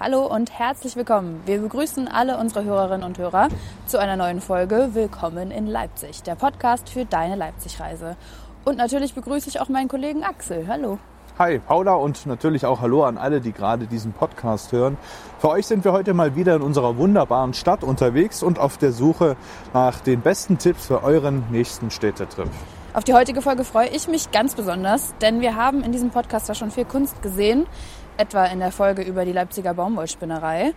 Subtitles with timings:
[0.00, 1.40] Hallo und herzlich willkommen.
[1.46, 3.46] Wir begrüßen alle unsere Hörerinnen und Hörer
[3.86, 8.16] zu einer neuen Folge Willkommen in Leipzig, der Podcast für deine Leipzig-Reise.
[8.64, 10.66] Und natürlich begrüße ich auch meinen Kollegen Axel.
[10.66, 10.98] Hallo.
[11.38, 14.96] Hi Paula und natürlich auch Hallo an alle, die gerade diesen Podcast hören.
[15.38, 18.90] Für euch sind wir heute mal wieder in unserer wunderbaren Stadt unterwegs und auf der
[18.90, 19.36] Suche
[19.74, 22.50] nach den besten Tipps für euren nächsten Städtetrip.
[22.94, 26.46] Auf die heutige Folge freue ich mich ganz besonders, denn wir haben in diesem Podcast
[26.46, 27.66] zwar schon viel Kunst gesehen,
[28.16, 30.72] etwa in der Folge über die Leipziger Baumwollspinnerei.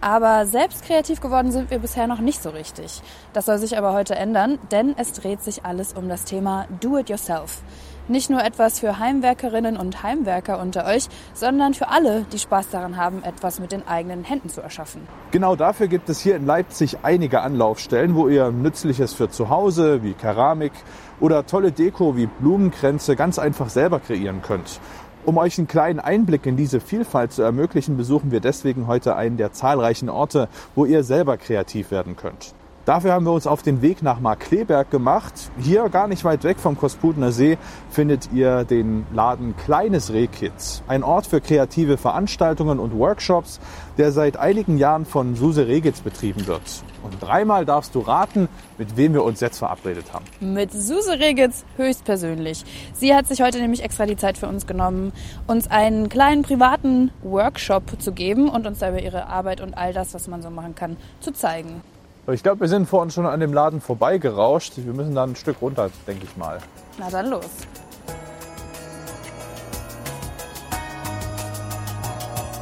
[0.00, 3.02] Aber selbst kreativ geworden sind wir bisher noch nicht so richtig.
[3.34, 6.96] Das soll sich aber heute ändern, denn es dreht sich alles um das Thema Do
[6.96, 7.62] It Yourself.
[8.08, 12.96] Nicht nur etwas für Heimwerkerinnen und Heimwerker unter euch, sondern für alle, die Spaß daran
[12.96, 15.06] haben, etwas mit den eigenen Händen zu erschaffen.
[15.30, 20.02] Genau dafür gibt es hier in Leipzig einige Anlaufstellen, wo ihr Nützliches für zu Hause
[20.02, 20.72] wie Keramik
[21.20, 24.80] oder tolle Deko wie Blumenkränze ganz einfach selber kreieren könnt.
[25.26, 29.36] Um euch einen kleinen Einblick in diese Vielfalt zu ermöglichen, besuchen wir deswegen heute einen
[29.36, 32.54] der zahlreichen Orte, wo ihr selber kreativ werden könnt.
[32.86, 35.34] Dafür haben wir uns auf den Weg nach Markleberg gemacht.
[35.58, 37.58] Hier, gar nicht weit weg vom Kosputener See,
[37.90, 40.82] findet ihr den Laden Kleines Rehkitz.
[40.88, 43.60] Ein Ort für kreative Veranstaltungen und Workshops,
[43.98, 46.62] der seit einigen Jahren von Suse Regitz betrieben wird.
[47.02, 50.24] Und dreimal darfst du raten, mit wem wir uns jetzt verabredet haben.
[50.40, 52.64] Mit Suse Regitz höchstpersönlich.
[52.94, 55.12] Sie hat sich heute nämlich extra die Zeit für uns genommen,
[55.46, 60.14] uns einen kleinen privaten Workshop zu geben und uns dabei ihre Arbeit und all das,
[60.14, 61.82] was man so machen kann, zu zeigen.
[62.28, 64.74] Ich glaube, wir sind vor uns schon an dem Laden vorbeigerauscht.
[64.76, 66.58] Wir müssen da ein Stück runter, denke ich mal.
[66.98, 67.46] Na dann los.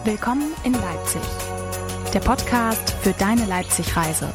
[0.05, 1.21] Willkommen in Leipzig.
[2.15, 4.29] Der Podcast für deine Leipzig-Reise.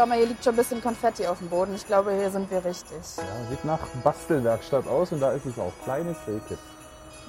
[0.00, 1.74] Schau mal, hier liegt schon ein bisschen Konfetti auf dem Boden.
[1.74, 2.96] Ich glaube, hier sind wir richtig.
[3.18, 5.72] Ja, sieht nach Bastelwerkstatt aus und da ist es auch.
[5.84, 6.58] Kleines Rehkitz.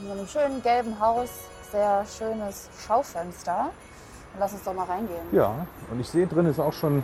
[0.02, 1.28] In einem schönen gelben Haus,
[1.70, 3.72] sehr schönes Schaufenster.
[4.40, 5.20] Lass uns doch mal reingehen.
[5.34, 7.04] Ja, und ich sehe drin ist auch schon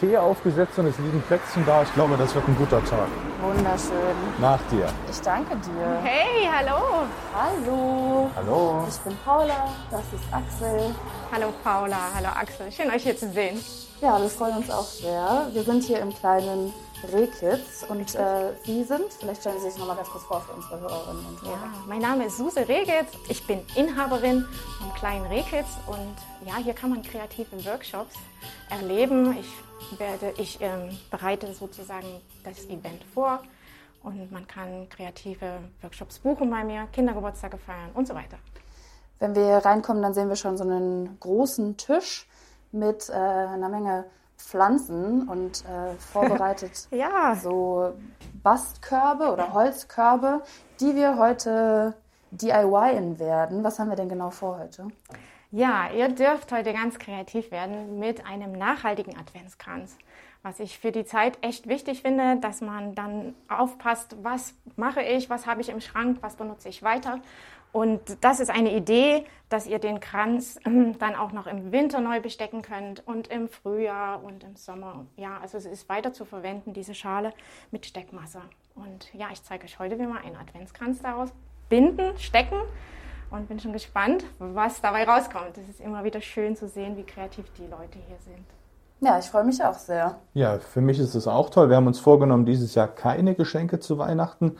[0.00, 1.84] Tee aufgesetzt und es liegen Plätzchen da.
[1.84, 3.06] Ich glaube, das wird ein guter Tag.
[3.42, 4.16] Wunderschön.
[4.40, 4.88] Nach dir.
[5.08, 6.00] Ich danke dir.
[6.02, 7.06] Hey, hallo.
[7.32, 8.28] Hallo.
[8.34, 8.84] Hallo.
[8.88, 10.92] Ich bin Paula, das ist Axel.
[11.30, 12.72] Hallo Paula, hallo Axel.
[12.72, 13.60] Schön euch hier zu sehen.
[14.02, 15.48] Ja, wir freuen uns auch sehr.
[15.52, 16.70] Wir sind hier im kleinen
[17.10, 20.52] Rehkitz und äh, Sie sind, vielleicht stellen Sie sich noch mal ganz kurz vor für
[20.52, 21.52] unsere Hörerinnen und Hörer.
[21.52, 23.08] Ja, mein Name ist Suse Rehkitz.
[23.30, 24.44] Ich bin Inhaberin
[24.78, 26.14] vom kleinen Rehkitz und
[26.46, 28.16] ja, hier kann man kreative Workshops
[28.68, 29.34] erleben.
[29.40, 33.40] Ich, werde, ich ähm, bereite sozusagen das Event vor
[34.02, 38.36] und man kann kreative Workshops buchen bei mir, Kindergeburtstage feiern und so weiter.
[39.20, 42.26] Wenn wir reinkommen, dann sehen wir schon so einen großen Tisch
[42.72, 44.04] mit äh, einer Menge
[44.36, 47.34] Pflanzen und äh, vorbereitet Ja.
[47.34, 47.92] so
[48.42, 50.42] Bastkörbe oder Holzkörbe,
[50.80, 51.94] die wir heute
[52.30, 53.64] DIYen werden.
[53.64, 54.88] Was haben wir denn genau vor heute?
[55.52, 59.96] Ja, ihr dürft heute ganz kreativ werden mit einem nachhaltigen Adventskranz.
[60.42, 65.30] Was ich für die Zeit echt wichtig finde, dass man dann aufpasst, was mache ich,
[65.30, 67.20] was habe ich im Schrank, was benutze ich weiter.
[67.76, 72.22] Und das ist eine Idee, dass ihr den Kranz dann auch noch im Winter neu
[72.22, 75.04] bestecken könnt und im Frühjahr und im Sommer.
[75.16, 77.34] Ja, also es ist weiter zu verwenden, diese Schale
[77.70, 78.40] mit Steckmasse.
[78.76, 81.28] Und ja, ich zeige euch heute, wie man einen Adventskranz daraus
[81.68, 82.56] binden, stecken
[83.30, 85.58] und bin schon gespannt, was dabei rauskommt.
[85.58, 88.46] Es ist immer wieder schön zu sehen, wie kreativ die Leute hier sind.
[89.00, 90.18] Ja, ich freue mich auch sehr.
[90.32, 91.68] Ja, für mich ist es auch toll.
[91.68, 94.56] Wir haben uns vorgenommen, dieses Jahr keine Geschenke zu Weihnachten.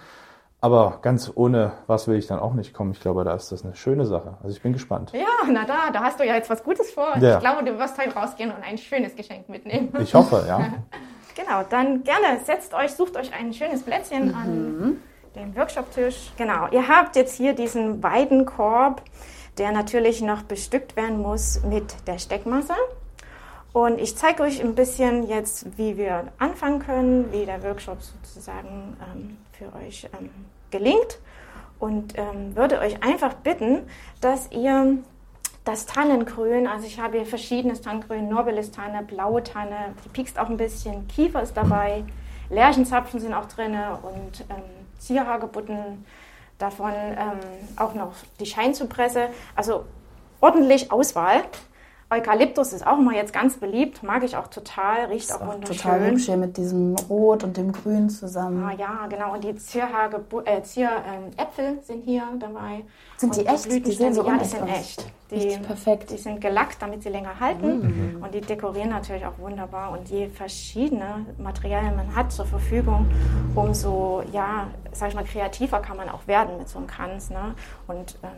[0.66, 2.90] Aber ganz ohne was will ich dann auch nicht kommen.
[2.90, 4.36] Ich glaube, da ist das eine schöne Sache.
[4.42, 5.12] Also ich bin gespannt.
[5.12, 7.16] Ja, na da, da hast du ja jetzt was Gutes vor.
[7.20, 7.34] Ja.
[7.34, 9.92] Ich glaube, du wirst heute rausgehen und ein schönes Geschenk mitnehmen.
[10.00, 10.58] Ich hoffe, ja.
[11.36, 14.96] Genau, dann gerne setzt euch, sucht euch ein schönes Plätzchen an
[15.36, 16.32] den Workshop-Tisch.
[16.36, 19.02] Genau, ihr habt jetzt hier diesen Weidenkorb,
[19.58, 22.74] der natürlich noch bestückt werden muss mit der Steckmasse.
[23.74, 28.96] Und ich zeige euch ein bisschen jetzt, wie wir anfangen können, wie der Workshop sozusagen
[29.12, 30.30] ähm, für euch ähm,
[30.70, 31.18] gelingt.
[31.78, 33.82] Und ähm, würde euch einfach bitten,
[34.20, 34.98] dass ihr
[35.66, 40.56] das Tannengrün, also ich habe hier verschiedenes Tannengrün, Nobilis-Tanne, blaue Tanne, die piekst auch ein
[40.56, 42.04] bisschen, Kiefer ist dabei,
[42.50, 44.62] Lärchenzapfen sind auch drin und ähm,
[44.98, 46.04] Zierhagebutten,
[46.58, 47.40] davon ähm,
[47.76, 49.84] auch noch die Scheinzypresse, also
[50.40, 51.42] ordentlich Auswahl.
[52.08, 55.76] Eukalyptus ist auch immer jetzt ganz beliebt, mag ich auch total, riecht auch, auch wunderschön.
[55.76, 58.62] total hübsch hier mit diesem Rot und dem Grün zusammen.
[58.62, 59.34] Ah, ja, genau.
[59.34, 62.84] Und die Zierhage, äh, Zieräpfel sind hier dabei.
[63.16, 63.64] Sind die Und echt?
[63.64, 64.68] Die Blütenstände, sehen so Ja, die sind aus.
[64.68, 65.12] echt.
[65.30, 66.10] Die, Richtig perfekt.
[66.12, 68.14] Die sind gelackt, damit sie länger halten.
[68.16, 68.22] Mhm.
[68.22, 69.90] Und die dekorieren natürlich auch wunderbar.
[69.90, 73.06] Und je verschiedene Materialien man hat zur Verfügung,
[73.56, 77.30] umso, ja, sag ich mal, kreativer kann man auch werden mit so einem Kranz.
[77.30, 77.56] Ne?
[77.88, 78.30] Und ähm,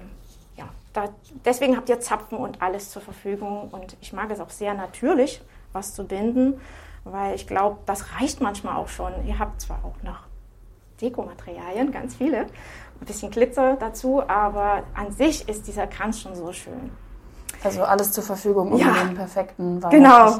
[0.93, 1.05] da,
[1.44, 3.69] deswegen habt ihr Zapfen und alles zur Verfügung.
[3.70, 5.43] Und ich mag es auch sehr natürlich,
[5.73, 6.61] was zu binden,
[7.05, 9.12] weil ich glaube, das reicht manchmal auch schon.
[9.26, 10.20] Ihr habt zwar auch noch
[11.00, 12.40] Dekomaterialien, ganz viele,
[13.00, 16.91] ein bisschen Glitzer dazu, aber an sich ist dieser Kranz schon so schön.
[17.62, 18.93] Also alles zur Verfügung, um Ja.
[19.05, 20.38] den perfekten Genau.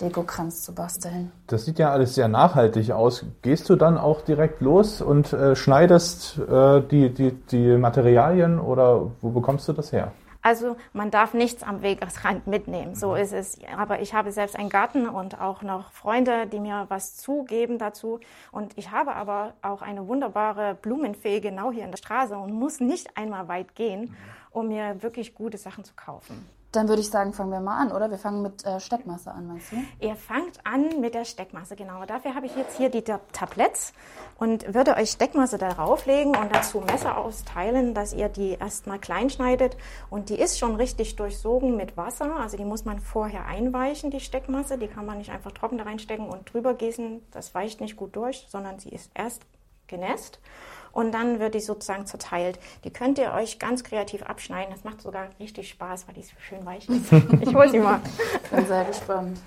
[0.00, 1.32] Dekokranz zu basteln.
[1.46, 3.24] Das sieht ja alles sehr nachhaltig aus.
[3.42, 9.10] Gehst du dann auch direkt los und äh, schneidest äh, die, die, die Materialien oder
[9.20, 10.12] wo bekommst du das her?
[10.42, 13.58] Also man darf nichts am Wegesrand mitnehmen, so ist es.
[13.76, 18.20] Aber ich habe selbst einen Garten und auch noch Freunde, die mir was zugeben dazu.
[18.50, 22.80] Und ich habe aber auch eine wunderbare Blumenfee genau hier in der Straße und muss
[22.80, 24.16] nicht einmal weit gehen,
[24.50, 26.46] um mir wirklich gute Sachen zu kaufen.
[26.72, 28.10] Dann würde ich sagen, fangen wir mal an, oder?
[28.12, 29.76] Wir fangen mit äh, Steckmasse an, meinst du?
[29.98, 32.04] Ihr fangt an mit der Steckmasse, genau.
[32.04, 33.92] Dafür habe ich jetzt hier die Ta- Tabletts
[34.38, 39.30] und würde euch Steckmasse darauf legen und dazu Messer austeilen, dass ihr die erstmal klein
[39.30, 39.76] schneidet.
[40.10, 42.36] Und die ist schon richtig durchsogen mit Wasser.
[42.36, 44.78] Also die muss man vorher einweichen, die Steckmasse.
[44.78, 47.20] Die kann man nicht einfach trocken da reinstecken und drüber gießen.
[47.32, 49.42] Das weicht nicht gut durch, sondern sie ist erst
[49.88, 50.38] genässt.
[50.92, 52.58] Und dann wird die sozusagen zerteilt.
[52.84, 54.72] Die könnt ihr euch ganz kreativ abschneiden.
[54.72, 57.12] Das macht sogar richtig Spaß, weil die so schön weich ist.
[57.40, 58.00] Ich hole sie mal.
[58.50, 59.38] Bin sehr gespannt.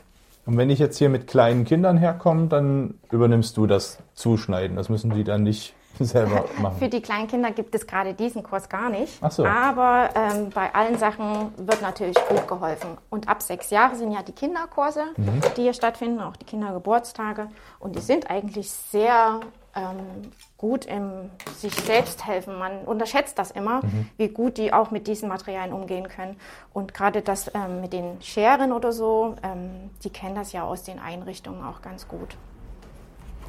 [0.46, 4.76] Und wenn ich jetzt hier mit kleinen Kindern herkomme, dann übernimmst du das Zuschneiden.
[4.76, 6.90] Das müssen die dann nicht selber Für machen.
[6.90, 9.14] die kleinen Kinder gibt es gerade diesen Kurs gar nicht.
[9.22, 9.46] Ach so.
[9.46, 12.98] Aber ähm, bei allen Sachen wird natürlich gut geholfen.
[13.10, 15.42] Und ab sechs Jahre sind ja die Kinderkurse, Mhm.
[15.56, 17.48] die hier stattfinden, auch die Kindergeburtstage.
[17.80, 19.40] Und die sind eigentlich sehr
[19.76, 22.58] ähm, gut im sich selbst helfen.
[22.60, 24.10] Man unterschätzt das immer, Mhm.
[24.18, 26.38] wie gut die auch mit diesen Materialien umgehen können.
[26.74, 30.84] Und gerade das ähm, mit den Scheren oder so, ähm, die kennen das ja aus
[30.84, 32.36] den Einrichtungen auch ganz gut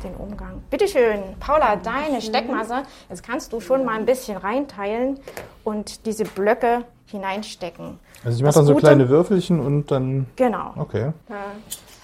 [0.03, 0.63] den Umgang.
[0.71, 2.83] Bitte schön, Paula, deine Steckmasse.
[3.09, 5.19] Jetzt kannst du schon mal ein bisschen reinteilen
[5.63, 7.99] und diese Blöcke hineinstecken.
[8.25, 10.27] Also ich mache dann so Gute- kleine Würfelchen und dann.
[10.37, 10.73] Genau.
[10.77, 11.13] Okay.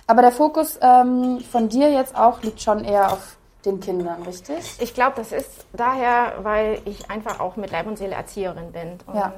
[0.06, 4.76] Aber der Fokus ähm, von dir jetzt auch liegt schon eher auf den Kindern, richtig?
[4.78, 8.98] Ich glaube, das ist daher, weil ich einfach auch mit Leib und Seele Erzieherin bin.
[9.06, 9.34] Und Ja.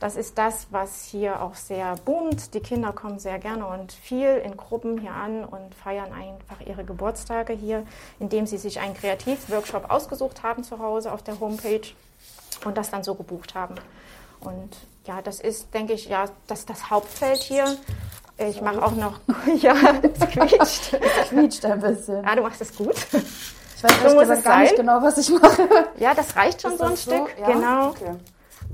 [0.00, 2.54] das ist das, was hier auch sehr boomt.
[2.54, 6.84] Die Kinder kommen sehr gerne und viel in Gruppen hier an und feiern einfach ihre
[6.84, 7.84] Geburtstage hier,
[8.18, 11.82] indem sie sich einen Kreativworkshop ausgesucht haben zu Hause auf der Homepage
[12.64, 13.74] und das dann so gebucht haben.
[14.40, 14.76] Und
[15.06, 17.76] ja, das ist, denke ich, ja, das das Hauptfeld hier.
[18.38, 19.18] Ich mache auch noch,
[19.60, 20.96] ja, es quietscht.
[21.28, 22.22] Quietscht ein bisschen.
[22.24, 22.94] Ja, du machst es gut.
[23.78, 24.76] Ich weiß So muss es gar nicht sein.
[24.86, 25.68] genau, was ich mache.
[25.98, 27.28] Ja, das reicht schon Ist so ein das Stück.
[27.40, 27.46] Ja?
[27.52, 27.88] Genau.
[27.90, 28.14] Okay.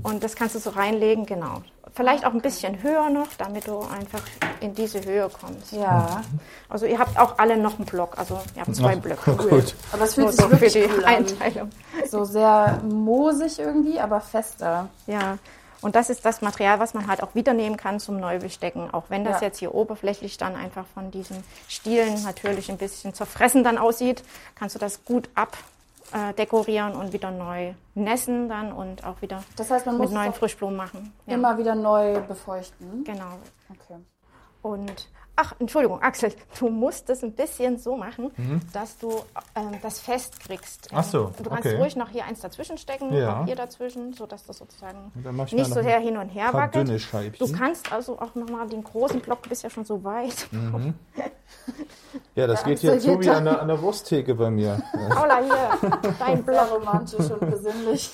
[0.03, 1.61] Und das kannst du so reinlegen, genau.
[1.93, 4.21] Vielleicht auch ein bisschen höher noch, damit du einfach
[4.59, 5.71] in diese Höhe kommst.
[5.71, 6.21] Ja,
[6.67, 9.31] Also ihr habt auch alle noch einen Block, also ihr habt zwei Ach, Blöcke.
[9.49, 9.75] gut.
[9.93, 11.15] aber es Nur fühlt sich so für wirklich die cool an.
[11.15, 11.69] Einteilung.
[12.09, 14.89] So sehr moosig irgendwie, aber fester.
[15.07, 15.37] Ja.
[15.85, 18.91] Und das ist das Material, was man halt auch wieder nehmen kann zum Neubestecken.
[18.91, 19.47] Auch wenn das Ja.
[19.49, 24.23] jetzt hier oberflächlich dann einfach von diesen Stielen natürlich ein bisschen zerfressen dann aussieht,
[24.55, 29.85] kannst du das gut abdekorieren und wieder neu nässen dann und auch wieder Das heißt,
[29.85, 31.13] mit neuen Frischblumen machen.
[31.27, 31.35] Ja.
[31.35, 33.03] immer wieder neu befeuchten.
[33.03, 33.37] Genau.
[33.69, 33.99] Okay.
[34.63, 38.31] Und ach, Entschuldigung, Axel, du musst es ein bisschen so machen,
[38.73, 39.11] dass du
[39.55, 40.91] ähm, das festkriegst.
[40.91, 40.97] Mhm.
[40.97, 41.77] Ach so, Du kannst okay.
[41.77, 43.43] ruhig noch hier eins dazwischen stecken, Ja.
[43.45, 45.11] hier dazwischen, sodass das sozusagen
[45.51, 46.89] nicht so sehr hin und her wackelt.
[47.39, 50.47] Du kannst also auch nochmal den großen Block, du bist ja schon so weit.
[52.35, 54.81] Ja, das geht hier zu wie an der, an der Wursttheke bei mir.
[55.09, 56.71] Paula, hier, dein Block.
[56.71, 58.11] romantisch und besinnlich.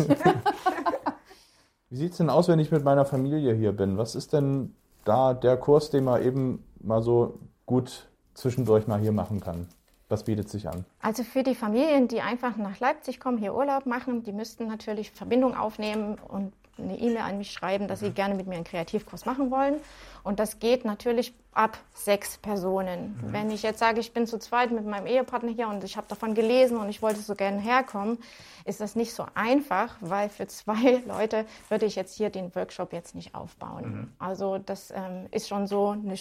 [1.90, 3.98] Wie sieht's denn aus, wenn ich mit meiner Familie hier bin?
[3.98, 4.76] Was ist denn
[5.06, 9.68] da der Kurs, den man eben mal so gut zwischendurch mal hier machen kann?
[10.10, 10.84] Was bietet sich an?
[11.00, 15.12] Also für die Familien, die einfach nach Leipzig kommen, hier Urlaub machen, die müssten natürlich
[15.12, 19.26] Verbindung aufnehmen und eine E-Mail an mich schreiben, dass sie gerne mit mir einen Kreativkurs
[19.26, 19.76] machen wollen.
[20.24, 23.20] Und das geht natürlich ab sechs Personen.
[23.26, 26.08] Wenn ich jetzt sage, ich bin zu zweit mit meinem Ehepartner hier und ich habe
[26.08, 28.18] davon gelesen und ich wollte so gerne herkommen,
[28.66, 32.94] ist das nicht so einfach, weil für zwei Leute würde ich jetzt hier den Workshop
[32.94, 34.14] jetzt nicht aufbauen.
[34.20, 36.16] Also das ähm, ist schon so eine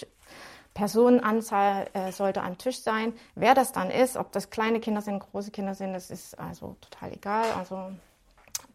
[0.75, 3.13] Personenanzahl äh, sollte am Tisch sein.
[3.35, 6.77] Wer das dann ist, ob das kleine Kinder sind, große Kinder sind, das ist also
[6.81, 7.45] total egal.
[7.59, 7.93] Also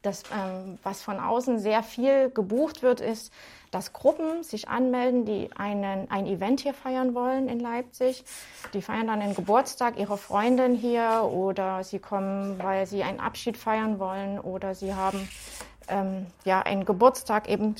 [0.05, 3.33] Das, ähm, was von außen sehr viel gebucht wird, ist,
[3.71, 8.23] dass Gruppen sich anmelden, die einen, ein Event hier feiern wollen in Leipzig.
[8.73, 13.57] Die feiern dann den Geburtstag ihrer Freundin hier oder sie kommen, weil sie einen Abschied
[13.57, 15.27] feiern wollen oder sie haben
[15.87, 17.75] ähm, ja, einen Geburtstag eben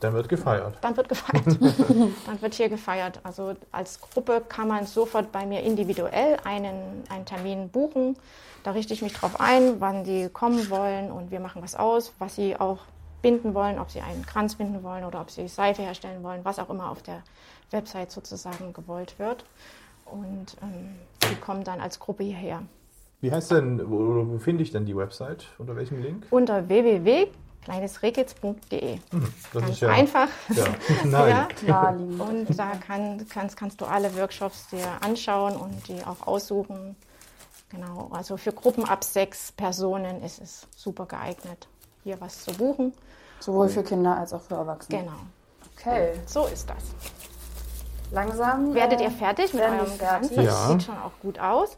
[0.00, 0.78] dann wird gefeiert.
[0.80, 1.44] Dann wird gefeiert.
[2.26, 3.20] dann wird hier gefeiert.
[3.22, 8.16] Also als Gruppe kann man sofort bei mir individuell einen, einen Termin buchen.
[8.62, 12.12] Da richte ich mich drauf ein, wann die kommen wollen und wir machen was aus,
[12.18, 12.78] was sie auch
[13.22, 16.58] binden wollen, ob sie einen Kranz binden wollen oder ob sie Seife herstellen wollen, was
[16.58, 17.22] auch immer auf der
[17.70, 19.44] Website sozusagen gewollt wird.
[20.04, 20.96] Und ähm,
[21.30, 22.62] die kommen dann als Gruppe hierher.
[23.20, 25.46] Wie heißt denn, wo, wo finde ich denn die Website?
[25.58, 26.26] Unter welchem Link?
[26.30, 27.28] Unter www
[27.64, 28.98] kleinesrekitz.de.
[29.10, 30.28] Hm, das Ganz ist ja, einfach.
[30.54, 30.64] Ja,
[31.04, 31.46] nein.
[31.66, 31.88] ja.
[31.90, 36.96] Und da kann, kannst, kannst du alle Workshops dir anschauen und die auch aussuchen.
[37.70, 41.68] Genau, also für Gruppen ab sechs Personen ist es super geeignet,
[42.02, 42.92] hier was zu buchen.
[43.38, 44.98] Sowohl für Kinder als auch für Erwachsene.
[45.02, 45.16] Genau.
[45.76, 46.14] Okay.
[46.26, 46.82] So ist das.
[48.10, 48.74] Langsam.
[48.74, 50.30] Werdet äh, ihr fertig mit eurem fertig.
[50.34, 50.68] Das Ja.
[50.68, 51.76] sieht schon auch gut aus.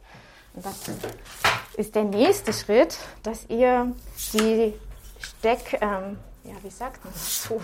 [0.55, 0.81] Und das
[1.77, 3.93] ist der nächste Schritt, dass ihr
[4.33, 4.75] die
[5.23, 7.61] Steck, ähm, ja, wie sagt man das so?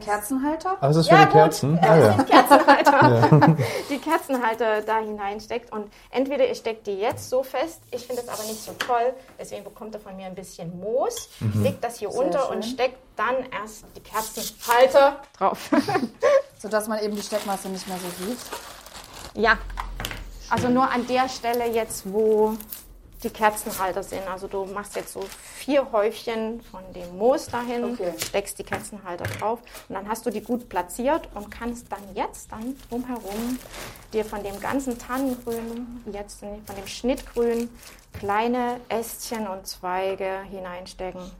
[0.00, 0.76] Kerzenhalter?
[0.80, 1.32] Ah, das ist für Ja, die gut.
[1.34, 1.78] Kerzen?
[1.82, 2.12] Ah, ja.
[2.24, 3.56] Kerzenhalter,
[3.90, 5.72] die Kerzenhalter da hineinsteckt.
[5.72, 9.12] Und entweder ihr steckt die jetzt so fest, ich finde das aber nicht so toll,
[9.40, 12.56] deswegen bekommt ihr von mir ein bisschen Moos, legt das hier Sehr unter schön.
[12.56, 15.68] und steckt dann erst die Kerzenhalter drauf.
[16.62, 18.38] Sodass man eben die Steckmasse nicht mehr so sieht.
[19.34, 19.58] ja,
[20.48, 22.54] also nur an der Stelle jetzt, wo
[23.22, 24.26] die Kerzenhalter sind.
[24.28, 25.24] Also du machst jetzt so
[25.56, 28.12] vier Häufchen von dem Moos dahin, Okay.
[28.18, 32.50] steckst die Kerzenhalter drauf und dann hast du die gut platziert und kannst dann jetzt
[32.52, 33.58] dann drumherum
[34.12, 37.68] dir von dem ganzen Tannengrün, jetzt von dem Schnittgrün,
[38.18, 41.30] kleine Ästchen und Zweige hineinstecken.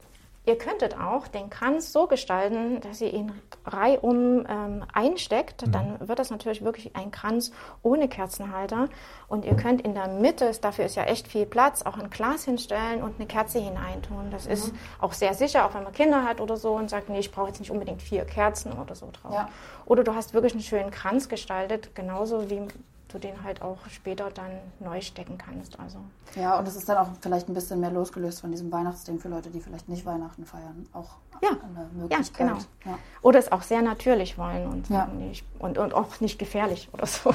[0.45, 3.31] Ihr könntet auch den Kranz so gestalten, dass ihr ihn
[3.65, 5.63] reihum ähm, einsteckt.
[5.67, 7.51] Dann wird das natürlich wirklich ein Kranz
[7.83, 8.87] ohne Kerzenhalter.
[9.27, 12.45] Und ihr könnt in der Mitte, dafür ist ja echt viel Platz, auch ein Glas
[12.45, 14.31] hinstellen und eine Kerze hineintun.
[14.31, 17.19] Das ist auch sehr sicher, auch wenn man Kinder hat oder so und sagt, nee,
[17.19, 19.33] ich brauche jetzt nicht unbedingt vier Kerzen oder so drauf.
[19.33, 19.49] Ja.
[19.85, 22.63] Oder du hast wirklich einen schönen Kranz gestaltet, genauso wie
[23.09, 25.79] du den halt auch später dann neu stecken kannst.
[25.79, 25.97] Also
[26.35, 29.29] Ja, und es ist dann auch vielleicht ein bisschen mehr losgelöst von diesem Weihnachtsding für
[29.29, 30.87] Leute, die vielleicht nicht Weihnachten feiern.
[30.93, 31.49] Auch Ja.
[31.51, 32.37] eine Möglichkeit.
[32.37, 32.57] genau.
[32.85, 32.97] Ja.
[33.21, 35.07] Oder es auch sehr natürlich wollen und, Ja.
[35.31, 37.33] ich- und, und auch nicht gefährlich oder so.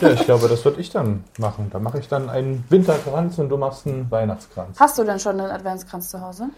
[0.00, 1.68] ja, ich glaube, das würde ich dann machen.
[1.70, 4.78] Da mache ich dann einen Winterkranz und du machst einen Weihnachtskranz.
[4.78, 6.50] Hast du denn schon einen Adventskranz zu Hause?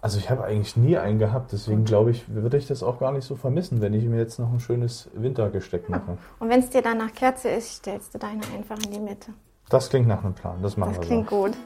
[0.00, 3.10] Also ich habe eigentlich nie einen gehabt, deswegen glaube ich, würde ich das auch gar
[3.10, 6.18] nicht so vermissen, wenn ich mir jetzt noch ein schönes Wintergesteck mache.
[6.38, 9.32] Und wenn es dir dann nach Kerze ist, stellst du deine einfach in die Mitte.
[9.68, 11.42] Das klingt nach einem Plan, das machen Das wir klingt so.
[11.42, 11.56] gut.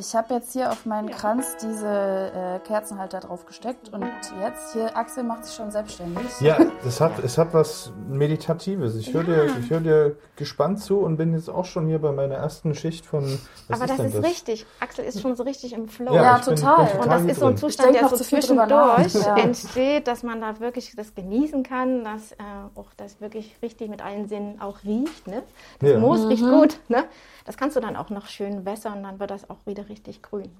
[0.00, 1.88] Ich habe jetzt hier auf meinen Kranz diese
[2.32, 4.04] äh, Kerzenhalter draufgesteckt und
[4.40, 6.24] jetzt hier, Axel macht sich schon selbstständig.
[6.40, 8.94] Ja, das hat, es hat was Meditatives.
[8.94, 12.12] Ich höre dir, ich hör dir gespannt zu und bin jetzt auch schon hier bei
[12.12, 13.24] meiner ersten Schicht von.
[13.66, 14.66] Was Aber das denn ist richtig.
[14.78, 16.14] Axel ist schon so richtig im Flow.
[16.14, 16.86] Ja, bin- total.
[16.86, 17.56] bin Und Und das ist so ein.
[17.56, 19.14] Zustand, der so zwischendurch.
[19.14, 19.36] Ja.
[19.36, 22.36] entsteht, dass man da wirklich das genießen kann, dass äh,
[22.76, 25.26] auch das wirklich richtig mit allen Sinnen auch riecht.
[25.26, 25.42] Ne?
[25.80, 25.98] Das Ja.
[25.98, 26.78] Moos riecht gut.
[26.86, 27.02] Ne?
[27.46, 30.50] Das kannst du dann auch noch schön wässern, dann wird das auch wieder richtig grün.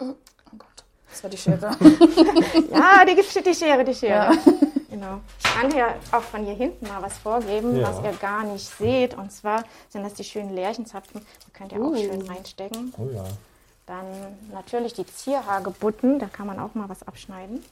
[0.00, 0.14] Oh
[0.58, 1.70] Gott, das war die Schere.
[2.72, 4.32] Ja, die, die Schere, die Schere.
[4.34, 4.38] Ja.
[4.90, 5.20] Genau.
[5.38, 7.88] Ich kann hier auch von hier hinten mal was vorgeben, Ja.
[7.88, 9.14] was ihr gar nicht seht.
[9.14, 11.20] Und zwar sind das die schönen Lärchenzapfen.
[11.46, 11.96] Die könnt ihr auch Uh.
[11.96, 12.92] schön reinstecken.
[12.98, 13.24] Oh ja.
[13.86, 14.06] Dann
[14.52, 17.62] natürlich die Zierhagebutten, da kann man auch mal was abschneiden.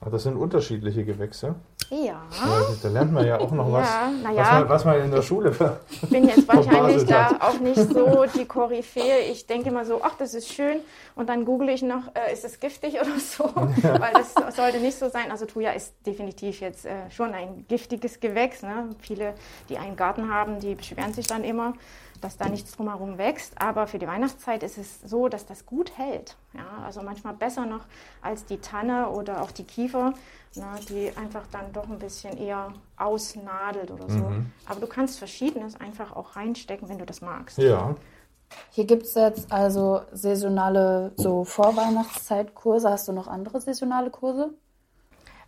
[0.00, 1.54] Ah, Das sind unterschiedliche Gewächse.
[1.90, 2.20] Ja, Ja,
[2.82, 4.52] da lernt man ja auch noch was, Ja, na was, ja.
[4.60, 7.40] man, was man in der Schule ver ich bin jetzt wahrscheinlich da hat.
[7.42, 9.18] auch nicht so die Koryphäe.
[9.30, 10.80] Ich denke immer so, ach, das ist schön.
[11.14, 13.44] Und dann google ich noch, äh, ist es giftig oder so?
[13.54, 15.30] Weil das sollte nicht so sein.
[15.30, 18.62] Also Thuja ist definitiv jetzt äh, schon ein giftiges Gewächs.
[18.62, 18.88] Ne?
[19.00, 19.34] Viele,
[19.68, 21.74] die einen Garten haben, die beschweren sich dann immer,
[22.20, 23.60] dass da nichts drumherum wächst.
[23.60, 26.36] Aber für die Weihnachtszeit ist es so, dass das gut hält.
[26.54, 26.84] Ja?
[26.84, 27.84] Also manchmal besser noch
[28.22, 30.12] als die Tanne oder auch die Kiefer,
[30.54, 30.66] ne?
[30.88, 34.32] die einfach dann doch ein bisschen eher ausnadelt oder so.
[34.66, 37.58] Aber du kannst Verschiedenes einfach auch reinstecken, wenn du das magst.
[37.58, 37.94] Ja.
[38.70, 42.90] Hier gibt es jetzt also saisonale so Vorweihnachtszeitkurse.
[42.90, 44.54] Hast du noch andere saisonale Kurse?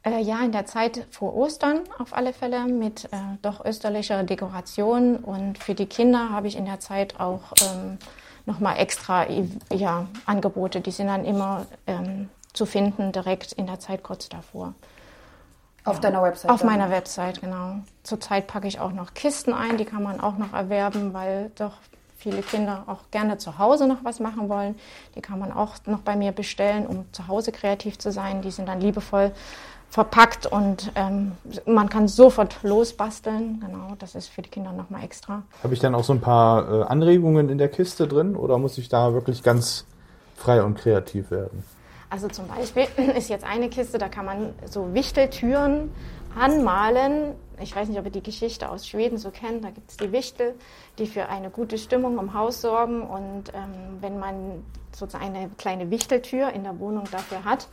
[0.08, 5.16] Äh, ja, in der Zeit vor Ostern auf alle Fälle mit äh, doch österlicher Dekoration.
[5.16, 7.98] Und für die Kinder habe ich in der Zeit auch ähm,
[8.46, 9.26] nochmal extra
[9.72, 10.80] ja, Angebote.
[10.80, 14.74] Die sind dann immer ähm, zu finden direkt in der Zeit kurz davor.
[15.84, 16.50] Auf deiner Website?
[16.50, 17.76] Auf meiner Website, genau.
[18.02, 21.72] Zurzeit packe ich auch noch Kisten ein, die kann man auch noch erwerben, weil doch
[22.18, 24.74] viele Kinder auch gerne zu Hause noch was machen wollen.
[25.14, 28.42] Die kann man auch noch bei mir bestellen, um zu Hause kreativ zu sein.
[28.42, 29.32] Die sind dann liebevoll
[29.90, 31.32] verpackt und ähm,
[31.66, 33.60] man kann sofort losbasteln.
[33.60, 35.42] Genau, das ist für die Kinder nochmal extra.
[35.62, 38.76] Habe ich dann auch so ein paar äh, Anregungen in der Kiste drin oder muss
[38.78, 39.86] ich da wirklich ganz
[40.36, 41.64] frei und kreativ werden?
[42.10, 45.90] Also zum Beispiel ist jetzt eine Kiste, da kann man so Wichteltüren
[46.38, 47.34] anmalen.
[47.60, 49.64] Ich weiß nicht, ob ihr die Geschichte aus Schweden so kennt.
[49.64, 50.54] Da gibt es die Wichtel,
[50.98, 53.02] die für eine gute Stimmung im Haus sorgen.
[53.02, 54.64] Und ähm, wenn man
[54.98, 57.68] sozusagen eine kleine Wichteltür in der Wohnung dafür hat,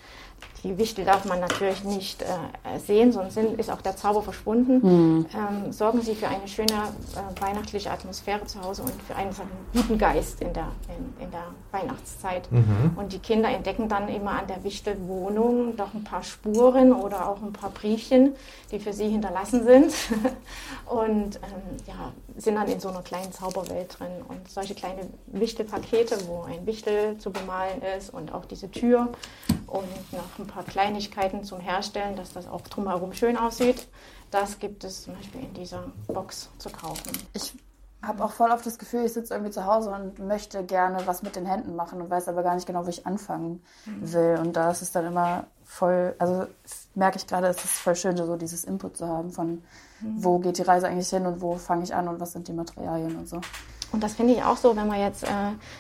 [0.64, 4.80] die Wichtel darf man natürlich nicht äh, sehen, sonst ist auch der Zauber verschwunden.
[4.82, 5.26] Mhm.
[5.32, 9.50] Ähm, sorgen Sie für eine schöne äh, weihnachtliche Atmosphäre zu Hause und für einen, einen
[9.74, 12.52] guten Geist in der, in, in der Weihnachtszeit.
[12.52, 12.94] Mhm.
[12.96, 17.44] Und die Kinder entdecken dann immer an der Wichtelwohnung doch ein paar Spuren oder auch
[17.44, 18.34] ein paar Briefchen,
[18.72, 19.94] die für sie hinterlassen sind.
[20.88, 24.12] und ähm, ja, sind dann in so einer kleinen Zauberwelt drin.
[24.28, 29.10] Und solche kleine Wichtelpakete, wo ein Wichtel zu bemalen ist und auch diese Tür
[29.68, 33.88] und noch ein paar Kleinigkeiten zum Herstellen, dass das auch drumherum schön aussieht.
[34.32, 37.12] Das gibt es zum Beispiel in dieser Box zu kaufen.
[37.34, 37.54] Ich
[38.02, 41.24] habe auch voll oft das Gefühl, ich sitze irgendwie zu Hause und möchte gerne was
[41.24, 44.14] mit den Händen machen und weiß aber gar nicht genau, wo ich anfangen mhm.
[44.14, 44.38] will.
[44.40, 46.46] Und da ist es dann immer voll, also
[46.94, 49.64] merke ich gerade, es ist voll schön, so dieses Input zu haben von,
[50.02, 50.24] mhm.
[50.24, 52.54] wo geht die Reise eigentlich hin und wo fange ich an und was sind die
[52.54, 53.42] Materialien und so.
[53.92, 55.28] Und das finde ich auch so, wenn man jetzt äh,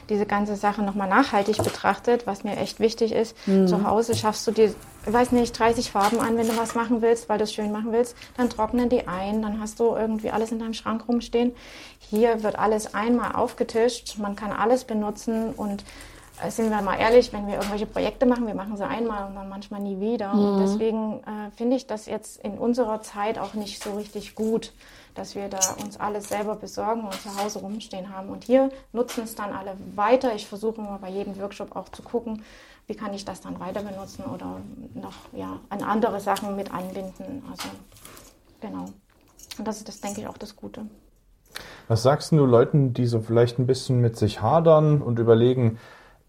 [0.09, 3.35] diese ganze Sache nochmal nachhaltig betrachtet, was mir echt wichtig ist.
[3.47, 3.67] Mhm.
[3.67, 4.73] Zu Hause schaffst du dir,
[5.05, 7.91] weiß nicht, 30 Farben an, wenn du was machen willst, weil du es schön machen
[7.91, 8.15] willst.
[8.37, 11.53] Dann trocknen die ein, dann hast du irgendwie alles in deinem Schrank rumstehen.
[11.99, 15.83] Hier wird alles einmal aufgetischt, man kann alles benutzen und
[16.43, 19.35] äh, sind wir mal ehrlich, wenn wir irgendwelche Projekte machen, wir machen sie einmal und
[19.35, 20.33] dann manchmal nie wieder.
[20.33, 20.45] Mhm.
[20.45, 24.71] Und deswegen äh, finde ich das jetzt in unserer Zeit auch nicht so richtig gut
[25.15, 28.29] dass wir da uns alles selber besorgen und zu Hause rumstehen haben.
[28.29, 30.35] Und hier nutzen es dann alle weiter.
[30.35, 32.43] Ich versuche immer bei jedem Workshop auch zu gucken,
[32.87, 34.61] wie kann ich das dann weiter benutzen oder
[34.93, 37.43] noch ja, an andere Sachen mit anbinden.
[37.49, 37.69] Also
[38.61, 38.85] genau.
[39.57, 40.85] Und das ist das, denke ich, auch das Gute.
[41.87, 45.79] Was sagst du Leuten, die so vielleicht ein bisschen mit sich hadern und überlegen,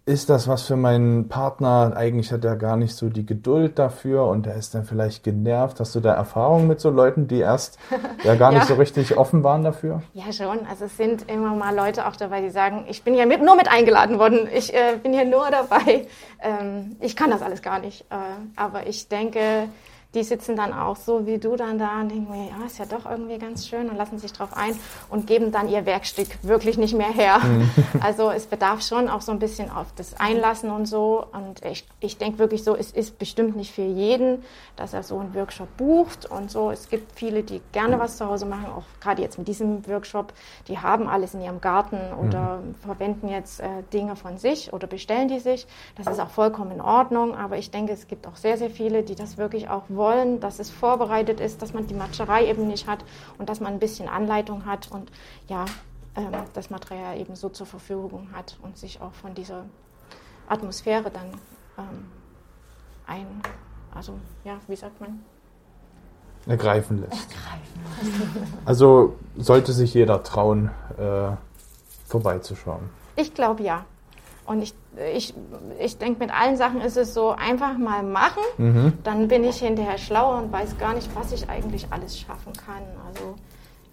[0.09, 1.93] ist das was für meinen Partner?
[1.97, 5.81] Eigentlich hat er gar nicht so die Geduld dafür und er ist dann vielleicht genervt.
[5.81, 7.81] Hast du da Erfahrungen mit so Leuten, die erst
[8.23, 8.67] ja gar nicht ja.
[8.69, 10.05] so richtig offen waren dafür?
[10.15, 10.65] Ja, schon.
[10.71, 13.57] Also es sind immer mal Leute auch dabei, die sagen, ich bin ja mit, nur
[13.57, 14.49] mit eingeladen worden.
[14.55, 16.07] Ich äh, bin hier nur dabei.
[16.41, 18.03] Ähm, ich kann das alles gar nicht.
[18.03, 18.15] Äh,
[18.55, 19.69] aber ich denke,
[20.17, 23.09] die sitzen dann auch so wie du dann da und denken, ja, ist ja doch
[23.09, 24.75] irgendwie ganz schön und lassen sich drauf ein
[25.11, 27.39] und geben dann ihr Werkstück wirklich nicht mehr her.
[27.39, 27.71] Mhm.
[28.01, 31.27] Also es bedarf schon auch so ein bisschen auf das Einlassen und so.
[31.33, 34.43] Und ich, ich denke wirklich so, es ist bestimmt nicht für jeden,
[34.77, 36.71] dass er so einen Workshop bucht und so.
[36.71, 40.33] Es gibt viele, die gerne was zu Hause machen, auch gerade jetzt mit diesem Workshop,
[40.69, 42.75] die haben alles in ihrem Garten oder mhm.
[42.77, 45.67] verwenden jetzt äh, Dinge von sich oder bestellen die sich.
[45.97, 49.03] Das ist auch vollkommen in Ordnung, aber ich denke, es gibt auch sehr, sehr viele,
[49.03, 50.06] die das wirklich auch wollen,
[50.41, 53.05] dass es vorbereitet ist, dass man die Matscherei eben nicht hat
[53.39, 55.11] und dass man ein bisschen Anleitung hat und
[55.49, 55.65] ja,
[56.17, 59.65] ähm, das Material eben so zur Verfügung hat und sich auch von dieser
[60.49, 61.31] Atmosphäre dann
[61.79, 62.07] ähm,
[63.07, 63.27] ein,
[63.95, 64.15] also
[64.45, 65.25] ja, wie sagt man?
[66.47, 67.13] Ergreifen lässt.
[67.13, 68.57] Ergreifen.
[68.65, 71.31] Also sollte sich jeder trauen, äh,
[72.07, 72.89] vorbeizuschauen.
[73.17, 73.85] Ich glaube ja.
[74.47, 74.75] Und ich,
[75.15, 75.35] ich,
[75.79, 78.93] ich denke, mit allen Sachen ist es so, einfach mal machen, mhm.
[79.03, 82.83] dann bin ich hinterher schlauer und weiß gar nicht, was ich eigentlich alles schaffen kann.
[83.09, 83.35] Also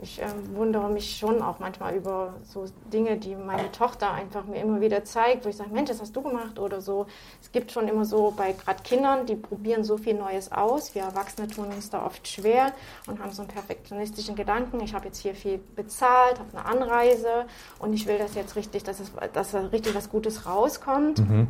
[0.02, 4.62] ich äh, wundere mich schon auch manchmal über so Dinge, die meine Tochter einfach mir
[4.62, 7.06] immer wieder zeigt, wo ich sage, Mensch, das hast du gemacht oder so.
[7.42, 10.94] Es gibt schon immer so bei gerade Kindern, die probieren so viel Neues aus.
[10.96, 12.74] Wir Erwachsene tun uns da oft schwer
[13.08, 14.82] und haben so einen perfektionistischen Gedanken.
[14.82, 17.46] Ich habe jetzt hier viel bezahlt, habe eine Anreise
[17.80, 21.20] und ich will das jetzt richtig, dass, es, dass da richtig was Gutes rauskommt.
[21.20, 21.48] Mhm.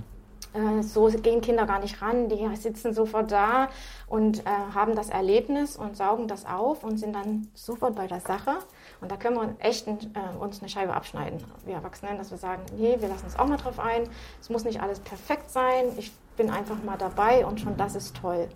[0.53, 2.29] Äh, so gehen Kinder gar nicht ran.
[2.29, 3.69] Die sitzen sofort da
[4.07, 8.19] und äh, haben das Erlebnis und saugen das auf und sind dann sofort bei der
[8.19, 8.57] Sache.
[9.01, 9.93] Und da können wir echt äh,
[10.39, 13.57] uns eine Scheibe abschneiden, wir Erwachsenen, dass wir sagen, nee, wir lassen uns auch mal
[13.57, 14.03] drauf ein.
[14.39, 15.85] Es muss nicht alles perfekt sein.
[15.97, 18.47] Ich bin einfach mal dabei und schon das ist toll.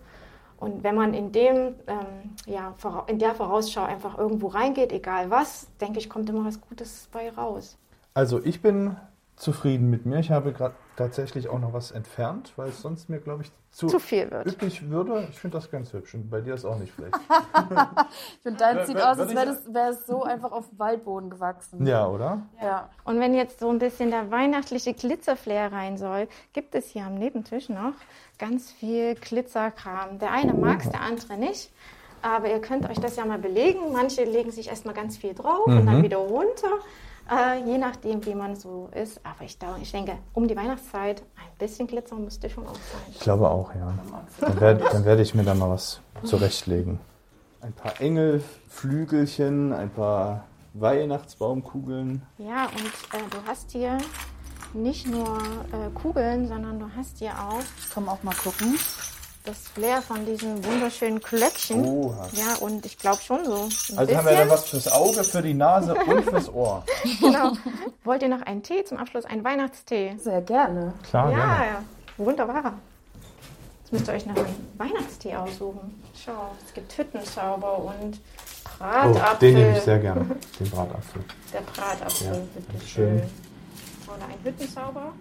[0.60, 2.74] Und wenn man in dem, ähm, ja,
[3.08, 7.30] in der Vorausschau einfach irgendwo reingeht, egal was, denke ich, kommt immer was Gutes bei
[7.30, 7.78] raus.
[8.16, 8.98] Also ich bin
[9.38, 10.18] zufrieden mit mir.
[10.18, 13.86] Ich habe gerade tatsächlich auch noch was entfernt, weil es sonst mir, glaube ich, zu,
[13.86, 14.48] zu viel wird.
[14.48, 15.28] üppig würde.
[15.30, 17.14] Ich finde das ganz hübsch und bei dir ist auch nicht schlecht.
[18.36, 21.86] ich finde, dein sieht aus, als wäre es wär so einfach auf Waldboden gewachsen.
[21.86, 22.42] Ja, oder?
[22.62, 22.90] Ja.
[23.04, 27.14] Und wenn jetzt so ein bisschen der weihnachtliche Glitzerflair rein soll, gibt es hier am
[27.14, 27.94] Nebentisch noch
[28.40, 30.18] ganz viel Glitzerkram.
[30.18, 31.72] Der eine mag es, der andere nicht.
[32.24, 33.94] Aber ihr könnt euch das ja mal belegen.
[33.94, 36.80] Manche legen sich erstmal ganz viel drauf und dann wieder runter.
[37.30, 39.20] Äh, je nachdem, wie man so ist.
[39.24, 43.02] Aber ich, ich denke, um die Weihnachtszeit ein bisschen Glitzer müsste schon auch sein.
[43.12, 43.94] Ich glaube auch, ja.
[44.40, 47.00] Dann werde, dann werde ich mir da mal was zurechtlegen.
[47.62, 52.22] Ein paar Engelflügelchen, ein paar Weihnachtsbaumkugeln.
[52.38, 53.98] Ja, und äh, du hast hier
[54.74, 55.38] nicht nur
[55.72, 57.64] äh, Kugeln, sondern du hast hier auch.
[57.94, 58.78] Komm auch mal gucken.
[59.48, 61.86] Das Flair von diesen wunderschönen Klöckchen.
[61.86, 62.28] Oha.
[62.34, 63.54] Ja, und ich glaube schon so.
[63.54, 64.18] Ein Also bisschen.
[64.18, 66.84] haben wir dann was fürs Auge, für die Nase und fürs Ohr.
[67.22, 67.54] Genau.
[68.04, 69.24] Wollt ihr noch einen Tee zum Abschluss?
[69.24, 70.18] Einen Weihnachtstee?
[70.22, 70.94] Sehr gerne.
[71.10, 71.66] Klar, ja, gerne.
[71.66, 71.84] ja.
[72.18, 72.74] Wunderbar.
[73.84, 76.04] Jetzt müsst ihr euch noch einen Weihnachtstee aussuchen.
[76.26, 78.20] Schau, es gibt Hüttenzauber und
[78.80, 79.38] Oh, Bratapfel.
[79.40, 80.26] den nehme ich sehr gerne,
[80.60, 81.24] den Bratapfel.
[81.54, 82.34] Der Bratapfel, Ja,
[82.70, 83.20] bitte schön.
[83.20, 83.30] schön.
[84.14, 85.14] Oder ein Hüttenzauber.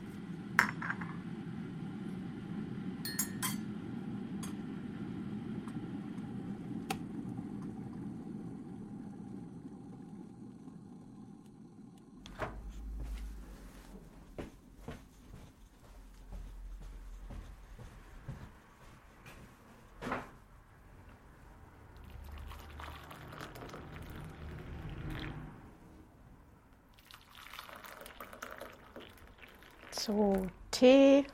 [30.06, 30.36] So,
[30.70, 31.24] Tee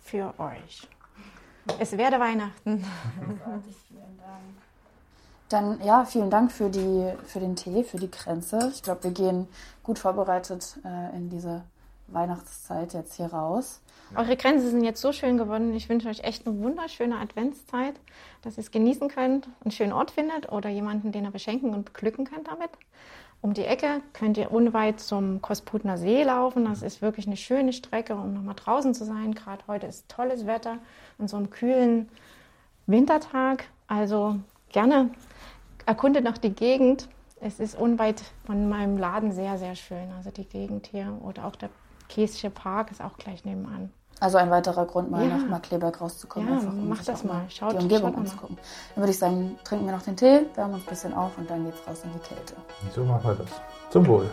[0.00, 0.88] für euch.
[1.78, 2.82] Es werde Weihnachten.
[5.50, 8.72] Dann ja, vielen Dank für, die, für den Tee, für die Grenze.
[8.72, 9.48] Ich glaube, wir gehen
[9.82, 11.64] gut vorbereitet äh, in diese
[12.06, 13.82] Weihnachtszeit jetzt hier raus.
[14.14, 15.74] Eure Grenzen sind jetzt so schön geworden.
[15.74, 17.96] Ich wünsche euch echt eine wunderschöne Adventszeit,
[18.40, 21.84] dass ihr es genießen könnt, einen schönen Ort findet oder jemanden, den ihr beschenken und
[21.84, 22.70] beglücken könnt damit.
[23.40, 26.64] Um die Ecke könnt ihr unweit zum Kosputner See laufen.
[26.64, 29.34] Das ist wirklich eine schöne Strecke, um nochmal draußen zu sein.
[29.34, 30.78] Gerade heute ist tolles Wetter
[31.18, 32.08] an so einem kühlen
[32.86, 33.68] Wintertag.
[33.86, 35.10] Also gerne
[35.84, 37.08] erkundet noch die Gegend.
[37.40, 40.10] Es ist unweit von meinem Laden sehr, sehr schön.
[40.16, 41.70] Also die Gegend hier oder auch der
[42.08, 43.92] Käsische Park ist auch gleich nebenan.
[44.18, 45.36] Also ein weiterer Grund, mal Ja.
[45.36, 46.48] nach Markleberg rauszukommen.
[46.48, 47.42] Ja, einfach, um sich das auch mal.
[47.50, 48.22] Schaut- die Umgebung schaut mal.
[48.22, 48.58] anzugucken.
[48.94, 51.50] Dann würde ich sagen, trinken wir noch den Tee, wärmen uns ein bisschen auf und
[51.50, 52.54] dann geht's raus in die Kälte.
[52.94, 53.50] So machen wir das.
[53.90, 54.30] Zum Wohl.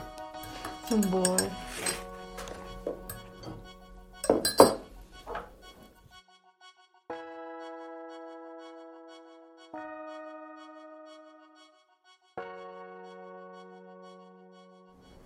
[0.89, 1.37] Symbol.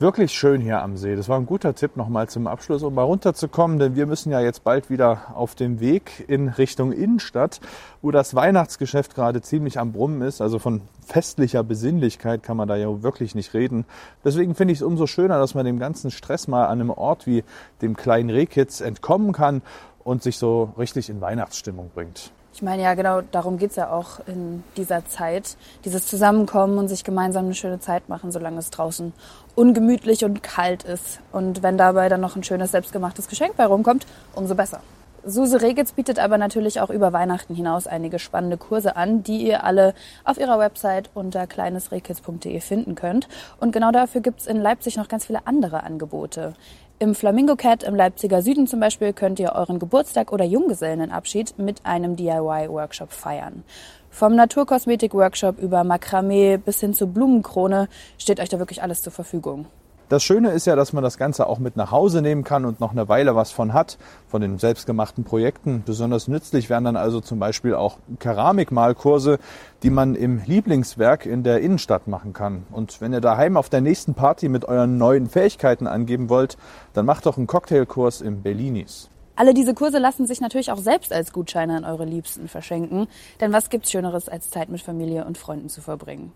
[0.07, 1.17] Wirklich schön hier am See.
[1.17, 4.39] Das war ein guter Tipp nochmal zum Abschluss, um mal runterzukommen, denn wir müssen ja
[4.39, 7.59] jetzt bald wieder auf dem Weg in Richtung Innenstadt,
[8.01, 10.39] wo das Weihnachtsgeschäft gerade ziemlich am Brummen ist.
[10.39, 13.83] Also von festlicher Besinnlichkeit kann man da ja wirklich nicht reden.
[14.23, 17.27] Deswegen finde ich es umso schöner, dass man dem ganzen Stress mal an einem Ort
[17.27, 17.43] wie
[17.81, 19.61] dem kleinen Rehkitz entkommen kann
[20.05, 22.31] und sich so richtig in Weihnachtsstimmung bringt.
[22.57, 25.57] Ich meine, ja, genau darum geht's ja auch in dieser Zeit.
[25.85, 29.13] Dieses Zusammenkommen und sich gemeinsam eine schöne Zeit machen, solange es draußen
[29.53, 31.19] ungemütlich und kalt ist.
[31.31, 34.81] Und wenn dabei dann noch ein schönes selbstgemachtes Geschenk bei rumkommt, umso besser.
[35.23, 39.63] Suse Regitz bietet aber natürlich auch über Weihnachten hinaus einige spannende Kurse an, die ihr
[39.63, 39.93] alle
[40.23, 43.27] auf ihrer Website unter kleinesrehkitz.de finden könnt.
[43.59, 46.55] Und genau dafür gibt's in Leipzig noch ganz viele andere Angebote.
[46.99, 51.85] Im Flamingo Cat im Leipziger Süden zum Beispiel könnt ihr euren Geburtstag oder Junggesellenabschied mit
[51.85, 53.63] einem DIY-Workshop feiern.
[54.09, 59.67] Vom Naturkosmetik-Workshop über Makramee bis hin zur Blumenkrone steht euch da wirklich alles zur Verfügung.
[60.09, 62.79] Das Schöne ist ja, dass man das Ganze auch mit nach Hause nehmen kann und
[62.79, 63.97] noch eine Weile was von hat,
[64.29, 65.83] von den selbstgemachten Projekten.
[65.85, 69.37] Besonders nützlich wären dann also zum Beispiel auch Keramikmalkurse,
[69.83, 72.63] die man im Lieblingswerk in der Innenstadt machen kann.
[72.71, 76.57] Und wenn ihr daheim auf der nächsten Party mit euren neuen Fähigkeiten angeben wollt,
[76.93, 79.09] dann macht doch einen Cocktailkurs im Bellinis.
[79.35, 83.07] Alle diese Kurse lassen sich natürlich auch selbst als Gutscheine an eure Liebsten verschenken.
[83.41, 86.31] Denn was gibt's Schöneres, als Zeit mit Familie und Freunden zu verbringen?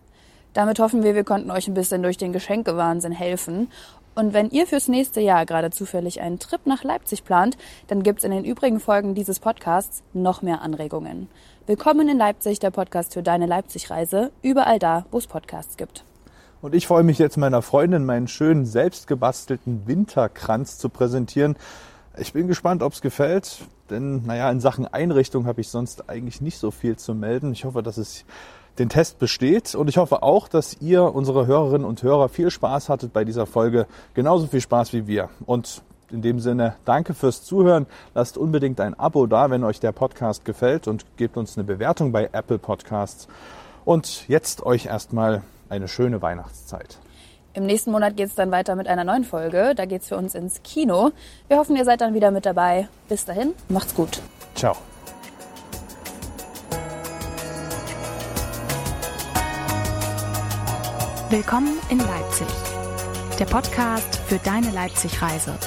[0.53, 3.71] Damit hoffen wir, wir konnten euch ein bisschen durch den Geschenkewahnsinn helfen.
[4.15, 8.25] Und wenn ihr fürs nächste Jahr gerade zufällig einen Trip nach Leipzig plant, dann gibt's
[8.25, 11.29] in den übrigen Folgen dieses Podcasts noch mehr Anregungen.
[11.67, 16.03] Willkommen in Leipzig, der Podcast für deine Leipzig-Reise, überall da, wo es Podcasts gibt.
[16.61, 21.55] Und ich freue mich jetzt meiner Freundin meinen schönen selbstgebastelten Winterkranz zu präsentieren.
[22.17, 23.59] Ich bin gespannt, ob es gefällt,
[23.89, 27.53] denn naja, in Sachen Einrichtung habe ich sonst eigentlich nicht so viel zu melden.
[27.53, 28.25] Ich hoffe, dass es
[28.79, 32.89] den Test besteht und ich hoffe auch, dass ihr, unsere Hörerinnen und Hörer, viel Spaß
[32.89, 33.85] hattet bei dieser Folge.
[34.13, 35.29] Genauso viel Spaß wie wir.
[35.45, 35.81] Und
[36.11, 37.85] in dem Sinne, danke fürs Zuhören.
[38.13, 42.11] Lasst unbedingt ein Abo da, wenn euch der Podcast gefällt und gebt uns eine Bewertung
[42.11, 43.27] bei Apple Podcasts.
[43.85, 46.97] Und jetzt euch erstmal eine schöne Weihnachtszeit.
[47.53, 49.73] Im nächsten Monat geht's dann weiter mit einer neuen Folge.
[49.75, 51.11] Da geht's für uns ins Kino.
[51.47, 52.87] Wir hoffen, ihr seid dann wieder mit dabei.
[53.09, 54.21] Bis dahin, macht's gut.
[54.55, 54.75] Ciao.
[61.31, 62.47] Willkommen in Leipzig.
[63.39, 65.57] Der Podcast für deine Leipzig-Reise.